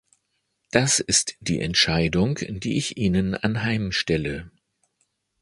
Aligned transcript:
Das 0.71 0.99
ist 0.99 1.35
die 1.41 1.59
Entscheidung, 1.59 2.39
die 2.49 2.75
ich 2.77 2.97
Ihnen 2.97 3.35
anheim 3.35 3.91
stelle. 3.91 4.49